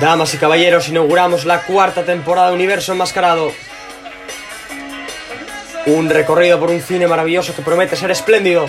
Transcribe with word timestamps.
Damas 0.00 0.34
y 0.34 0.36
caballeros, 0.36 0.88
inauguramos 0.88 1.46
la 1.46 1.62
cuarta 1.62 2.04
temporada 2.04 2.48
de 2.48 2.54
Universo 2.54 2.92
Enmascarado. 2.92 3.50
Un 5.86 6.10
recorrido 6.10 6.60
por 6.60 6.70
un 6.70 6.82
cine 6.82 7.06
maravilloso 7.06 7.54
que 7.54 7.62
promete 7.62 7.96
ser 7.96 8.10
espléndido. 8.10 8.68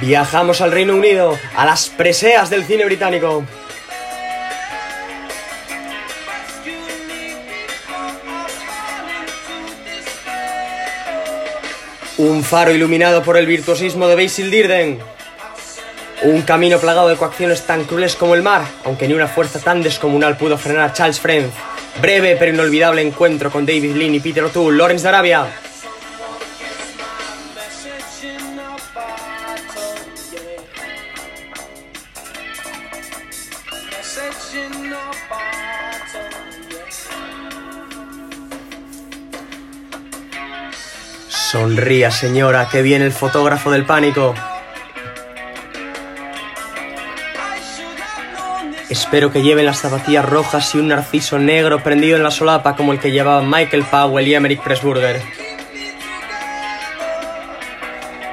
Viajamos 0.00 0.60
al 0.60 0.72
Reino 0.72 0.96
Unido, 0.96 1.38
a 1.54 1.64
las 1.64 1.88
preseas 1.88 2.50
del 2.50 2.64
cine 2.64 2.84
británico. 2.84 3.44
Un 12.18 12.42
faro 12.42 12.72
iluminado 12.72 13.22
por 13.22 13.36
el 13.36 13.46
virtuosismo 13.46 14.08
de 14.08 14.16
Basil 14.16 14.50
Dirden. 14.50 14.98
Un 16.22 16.42
camino 16.42 16.78
plagado 16.78 17.08
de 17.08 17.16
coacciones 17.16 17.66
tan 17.66 17.84
crueles 17.84 18.16
como 18.16 18.34
el 18.34 18.42
mar, 18.42 18.62
aunque 18.84 19.06
ni 19.06 19.14
una 19.14 19.28
fuerza 19.28 19.58
tan 19.60 19.82
descomunal 19.82 20.36
pudo 20.36 20.56
frenar 20.56 20.88
a 20.88 20.92
Charles 20.92 21.20
Friend. 21.20 21.50
Breve 22.00 22.36
pero 22.38 22.52
inolvidable 22.52 23.02
encuentro 23.02 23.50
con 23.50 23.66
David 23.66 23.94
Lean 23.94 24.14
y 24.14 24.20
Peter 24.20 24.44
O'Toole, 24.44 24.76
Lawrence 24.76 25.02
de 25.02 25.08
Arabia. 25.08 25.46
Sonría, 41.28 42.10
señora, 42.10 42.68
que 42.70 42.82
viene 42.82 43.04
el 43.04 43.12
fotógrafo 43.12 43.70
del 43.70 43.86
pánico. 43.86 44.34
Espero 48.88 49.32
que 49.32 49.42
lleven 49.42 49.66
las 49.66 49.80
zapatillas 49.80 50.24
rojas 50.24 50.72
y 50.74 50.78
un 50.78 50.88
narciso 50.88 51.40
negro 51.40 51.82
prendido 51.82 52.16
en 52.16 52.22
la 52.22 52.30
solapa 52.30 52.76
como 52.76 52.92
el 52.92 53.00
que 53.00 53.10
llevaban 53.10 53.50
Michael 53.50 53.84
Powell 53.84 54.28
y 54.28 54.34
Emmerich 54.34 54.62
Pressburger. 54.62 55.20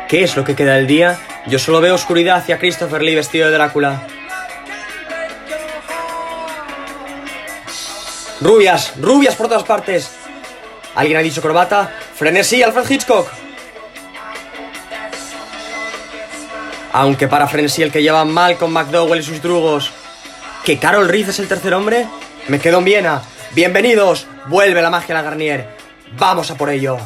¿Qué 0.08 0.24
es 0.24 0.38
lo 0.38 0.44
que 0.44 0.56
queda 0.56 0.76
del 0.76 0.86
día? 0.86 1.18
Yo 1.48 1.58
solo 1.58 1.82
veo 1.82 1.96
oscuridad 1.96 2.38
hacia 2.38 2.60
Christopher 2.60 3.02
Lee 3.02 3.16
vestido 3.16 3.48
de 3.48 3.54
Drácula. 3.54 4.06
Rubias, 8.40 8.94
rubias 9.00 9.36
por 9.36 9.48
todas 9.48 9.64
partes. 9.64 10.12
¿Alguien 10.94 11.18
ha 11.18 11.22
dicho 11.22 11.42
corbata? 11.42 11.92
Frenesí, 12.14 12.62
Alfred 12.62 12.92
Hitchcock. 12.92 13.28
Aunque 16.92 17.28
para 17.28 17.48
frenesí 17.48 17.82
el 17.82 17.92
que 17.92 18.04
lleva 18.04 18.24
Malcolm 18.24 18.72
McDowell 18.72 19.22
y 19.22 19.24
sus 19.24 19.42
drugos 19.42 19.92
que 20.64 20.80
Carol 20.80 21.10
Reed 21.10 21.30
es 21.30 21.40
el 21.40 21.48
tercer 21.48 21.74
hombre? 21.74 22.08
Me 22.48 22.60
quedo 22.60 22.80
en 22.80 22.86
Viena. 22.86 23.22
Bienvenidos, 23.52 24.28
vuelve 24.48 24.82
la 24.82 24.90
magia 24.90 25.16
a 25.16 25.22
la 25.22 25.30
Garnier. 25.30 25.68
Vamos 26.18 26.52
a 26.52 26.56
por 26.56 26.70
ello. 26.70 26.98